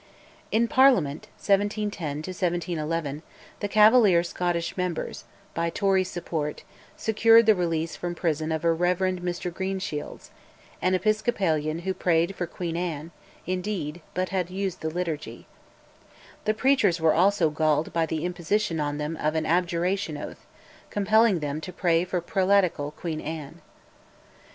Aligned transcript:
In 0.51 0.67
Parliament 0.67 1.27
(1710 1.37 2.23
1711) 2.25 3.21
the 3.59 3.67
Cavalier 3.67 4.23
Scottish 4.23 4.75
members, 4.75 5.25
by 5.53 5.69
Tory 5.69 6.03
support, 6.03 6.63
secured 6.97 7.45
the 7.45 7.53
release 7.53 7.95
from 7.95 8.15
prison 8.15 8.51
of 8.51 8.65
a 8.65 8.73
Rev. 8.73 8.97
Mr 8.97 9.53
Greenshields, 9.53 10.31
an 10.81 10.95
Episcopalian 10.95 11.83
who 11.85 11.93
prayed 11.93 12.35
for 12.35 12.47
Queen 12.47 12.75
Anne, 12.75 13.11
indeed, 13.45 14.01
but 14.15 14.29
had 14.29 14.49
used 14.49 14.81
the 14.81 14.89
liturgy. 14.89 15.45
The 16.45 16.55
preachers 16.55 16.99
were 16.99 17.13
also 17.13 17.51
galled 17.51 17.93
by 17.93 18.07
the 18.07 18.25
imposition 18.25 18.79
on 18.79 18.97
them 18.97 19.15
of 19.17 19.35
an 19.35 19.45
abjuration 19.45 20.17
oath, 20.17 20.47
compelling 20.89 21.41
them 21.41 21.61
to 21.61 21.71
pray 21.71 22.05
for 22.05 22.21
prelatical 22.21 22.89
Queen 22.89 23.21
Anne. 23.21 23.61